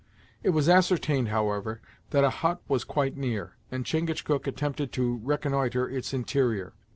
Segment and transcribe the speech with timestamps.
[0.41, 5.87] It was ascertained, however, that a hut was quite near, and Chingachgook attempted to reconnnoitre
[5.87, 6.73] its interior.